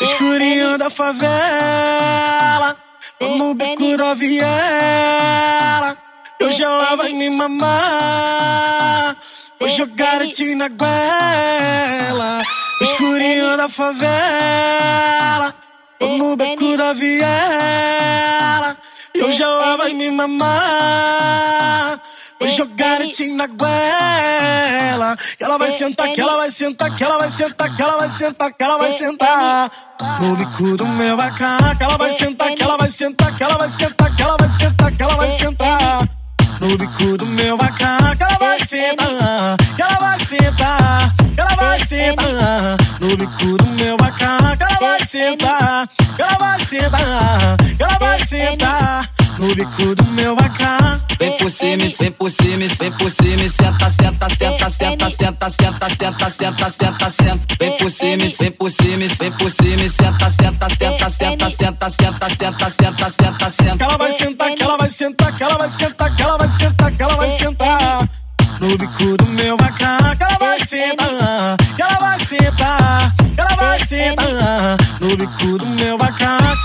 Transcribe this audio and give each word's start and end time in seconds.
Escurinho 0.00 0.78
da 0.78 0.88
favela, 0.88 2.76
no 3.20 3.54
beco 3.54 3.96
da 3.98 4.14
viela. 4.14 5.96
Hoje 6.42 6.64
ela 6.64 6.96
vai 6.96 7.12
me 7.12 7.28
mamar, 7.28 9.16
vou 9.58 9.68
jogar 9.68 10.26
ti 10.28 10.54
na 10.54 10.68
goela. 10.68 12.42
Escurinho 12.80 13.56
da 13.58 13.68
favela, 13.68 15.54
no 16.00 16.34
beco 16.34 16.76
da 16.78 16.94
viela. 16.94 18.76
Hoje 19.22 19.42
ela 19.42 19.76
vai 19.76 19.92
me 19.92 20.10
mamar. 20.10 22.00
Jogar 22.48 23.00
ti 23.12 23.32
na 23.32 23.46
goela. 23.46 25.16
E 25.38 25.44
ela 25.44 25.58
vai 25.58 25.70
sentar, 25.70 26.08
que 26.08 26.20
ela 26.20 26.36
vai 26.36 26.50
sentar, 26.50 26.96
que 26.96 27.04
ela 27.04 27.18
vai 27.18 27.28
sentar, 27.28 27.76
que 27.76 27.82
ela 27.82 27.96
vai 27.96 28.08
sentar, 28.08 28.50
que 28.52 28.64
ela 28.64 28.78
vai 28.78 28.90
sentar. 28.90 29.70
No 30.20 30.36
bico 30.36 30.76
do 30.76 30.86
meu 30.86 31.16
que 31.16 31.42
ela 31.82 31.96
vai 31.98 32.10
sentar, 32.10 32.54
que 32.54 32.62
ela 32.62 32.76
vai 32.76 32.88
sentar, 32.88 33.36
que 33.36 33.42
ela 33.42 33.56
vai 33.56 33.68
sentar, 33.68 34.16
que 34.16 34.22
ela 34.22 34.36
vai 34.38 34.48
sentar, 34.48 34.92
que 34.92 35.02
ela 35.02 35.16
vai 35.16 35.30
sentar. 35.30 36.08
No 36.60 36.76
bico 36.78 37.18
do 37.18 37.26
meu 37.26 37.58
que 37.58 37.84
ela 37.84 38.38
vai 38.38 38.58
sentar, 38.60 39.56
que 39.76 39.82
ela 39.82 39.98
vai 40.00 40.18
sentar, 40.18 41.14
que 41.34 41.40
ela 41.40 41.54
vai 41.56 41.78
sentar. 41.80 42.76
No 43.00 43.16
bico 43.16 43.56
do 43.58 43.66
meu 43.66 43.96
que 43.96 44.24
ela 44.24 44.56
vai 44.80 45.00
sentar, 45.00 45.88
que 46.16 46.22
ela 46.22 46.38
vai 46.38 46.60
sentar, 46.60 47.56
que 47.76 47.82
ela 47.82 47.98
vai 47.98 48.18
sentar. 48.18 49.08
No 49.38 49.54
bico 49.54 49.94
do 49.94 50.04
meu 50.04 50.34
bacana. 50.34 51.09
Por 51.50 51.56
cima, 51.56 51.84
vem 51.98 52.12
por 52.12 52.30
cima, 52.30 52.68
vem 52.78 52.92
por 52.92 53.10
cima, 53.10 53.48
senta, 53.48 53.90
senta, 53.90 54.28
senta, 54.38 54.70
senta, 54.70 55.10
senta, 55.10 55.50
senta, 55.50 55.90
senta, 55.90 56.30
senta, 56.30 56.70
senta, 56.70 57.10
senta. 57.10 57.56
Vem 57.58 57.76
por 57.76 57.90
cima, 57.90 58.24
vem 58.38 58.52
por 58.52 58.70
cima, 58.70 59.08
vem 59.18 59.32
por 59.32 59.50
cima, 59.50 59.88
senta, 59.88 60.30
senta, 60.30 60.68
senta, 60.78 61.10
senta, 61.10 61.50
senta, 61.50 61.90
senta, 61.90 62.30
senta, 62.30 62.70
senta, 62.70 63.10
senta, 63.10 63.50
senta. 63.50 63.84
Ela 63.84 63.98
vai 63.98 64.12
sentar, 64.12 64.54
que 64.54 64.62
ela 64.62 64.76
vai 64.76 64.88
sentar, 64.88 65.36
que 65.36 65.42
ela 65.42 65.58
vai 65.58 65.68
sentar, 65.68 66.14
que 66.14 66.22
ela 66.22 66.38
vai 66.38 66.48
sentar, 66.48 66.92
que 66.92 67.02
ela 67.02 67.16
vai 67.16 67.30
sentar. 67.30 68.08
No 68.60 68.78
bico 68.78 69.16
do 69.16 69.26
meu 69.26 69.56
que 69.56 69.82
ela 69.82 70.38
vai 70.38 70.60
sentar, 70.60 71.56
que 71.74 71.82
ela 71.82 71.98
vai 71.98 72.18
sentar, 72.20 73.14
que 73.34 73.40
ela 73.40 73.56
vai 73.56 73.78
sentar. 73.80 74.76
No 75.00 75.16
bico 75.16 75.58
do 75.58 75.66
meu 75.66 75.98
bacana. 75.98 76.56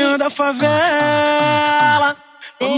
Escurinho 0.00 0.16
da 0.16 0.30
favela, 0.30 2.16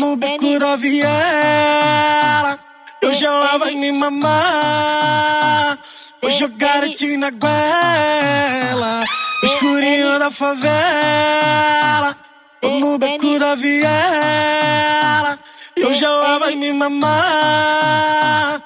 no 0.01 0.17
beco 0.17 0.59
da 0.59 0.75
viela. 0.75 2.59
Hoje 3.05 3.25
ela 3.25 3.59
vai 3.59 3.77
me 3.77 3.93
mamar, 3.93 5.79
vou 6.21 6.31
jogar 6.33 6.83
ti 6.91 7.17
na 7.17 7.31
goela. 7.31 9.05
Escurinho 9.45 10.19
da 10.19 10.33
favela, 10.33 12.17
no 12.61 12.99
beco 12.99 13.39
da 13.39 13.55
viela. 13.55 15.39
Hoje 15.79 16.05
ela 16.05 16.41
vai 16.41 16.57
me 16.57 16.73
mamar. 16.73 18.61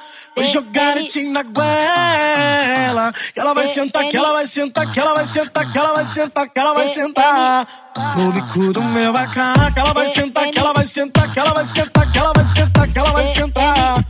Jogar 0.45 0.97
ti 1.09 1.29
na 1.29 1.43
goela. 1.43 3.13
E 3.35 3.41
ela 3.41 3.55
vai 3.55 3.67
sentar, 3.67 4.05
que 4.05 4.17
ela 4.17 4.33
vai 4.33 4.47
sentar, 4.47 4.93
que 4.93 5.01
ela 5.01 5.15
vai 5.15 5.25
sentar, 5.25 5.73
que 5.73 5.79
ela 5.79 5.93
vai 5.93 6.05
sentar, 6.05 6.47
que 6.47 6.61
ela 6.61 6.75
vai 6.75 6.87
sentar. 6.87 7.67
No 8.17 8.33
bico 8.33 8.73
do 8.73 8.83
meu 8.83 9.13
bacana, 9.13 9.73
que 9.73 9.79
ela 9.79 9.95
vai 9.95 10.07
sentar, 10.07 10.51
que 10.51 10.59
ela 10.59 10.73
vai 10.73 10.85
sentar, 10.85 11.33
que 11.33 11.39
ela 11.39 11.53
vai 11.53 11.65
sentar, 11.65 12.13
que 12.13 12.19
ela 12.19 12.33
vai 12.35 12.45
sentar, 12.45 12.89
que 12.89 12.99
ela 12.99 13.11
vai 13.13 13.27
sentar. 13.27 14.05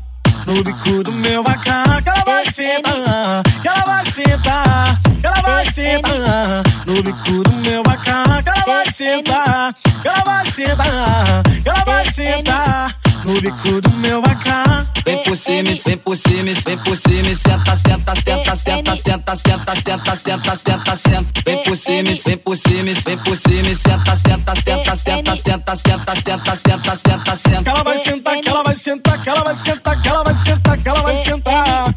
No 0.47 0.63
bico 0.63 1.03
do 1.05 1.13
meu 1.13 1.43
bacana, 1.43 2.03
que 2.03 2.09
ela 2.09 2.25
vai 2.25 2.45
sentar, 2.47 3.43
que 3.63 3.69
ela 3.69 3.85
vai 3.85 4.05
sentar, 4.05 5.01
que 5.21 5.27
ela 5.27 5.41
vai 5.43 5.65
sentar. 5.67 6.63
No 6.87 7.03
bico 7.03 7.43
do 7.45 7.53
meu 7.69 7.83
bacana, 7.83 8.43
que 8.43 8.49
ela 8.49 8.65
vai 8.67 8.87
sentar, 8.87 9.75
que 10.03 10.09
ela 10.09 10.25
vai 10.25 10.47
sentar, 10.47 11.43
que 11.63 11.69
ela 11.69 11.85
vai 11.85 12.05
sentar. 12.13 13.06
No 13.27 13.41
bico 13.41 13.81
do 13.81 13.91
meu 13.91 14.23
bacana. 14.23 14.87
Vem 15.05 15.21
por 15.25 15.37
cima, 15.37 15.71
vem 15.85 15.99
por 15.99 16.17
cima, 16.17 16.55
vem 16.65 16.79
por 16.79 16.97
cima, 16.97 17.35
senta, 17.35 17.75
senta, 17.75 18.15
senta, 18.23 18.57
senta, 18.57 18.97
senta, 18.97 19.37
senta, 19.37 19.75
senta, 19.75 20.17
senta, 20.17 20.57
senta, 20.57 20.97
senta. 20.97 21.43
Vem 21.45 21.63
por 21.65 21.77
cima, 21.77 22.11
vem 22.25 22.39
por 22.39 22.57
cima, 22.57 22.95
vem 23.05 23.19
por 23.19 23.37
cima, 23.37 23.75
senta, 23.75 24.17
senta, 24.17 24.55
senta, 24.55 24.97
senta, 24.97 25.37
senta, 25.37 25.77
senta, 25.77 26.15
senta, 26.15 26.57
senta, 26.57 26.97
senta, 26.97 27.37
senta. 27.37 27.71
Ela 27.71 27.83
vai 27.83 27.99
sentar, 27.99 28.41
que 28.41 28.49
ela 28.49 28.63
vai 28.63 28.75
sentar, 28.77 29.21
que 29.21 29.29
ela 29.29 29.43
vai 29.43 29.57
sentar, 29.57 30.03
que 30.03 30.09
ela 30.09 30.23
vai 30.23 30.35
sentar, 30.37 30.79
que 30.79 30.89
ela 30.89 31.03
vai 31.03 31.17
sentar. 31.17 31.95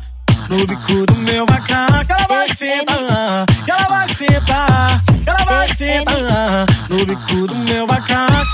No 0.50 0.66
bico 0.66 1.06
do 1.06 1.16
meu 1.16 1.46
bacana, 1.46 2.06
que 2.06 2.12
ela 2.12 2.26
vai 2.28 2.50
sentar, 2.50 3.46
que 3.66 3.72
ela 3.72 3.88
vai 3.88 4.08
sentar, 4.08 5.04
que 5.06 5.30
ela 5.30 5.46
vai 5.46 5.68
sentar. 5.68 6.66
No 6.90 7.06
bico 7.06 7.48
do 7.48 7.56
meu 7.56 7.86
bacana. 7.86 8.46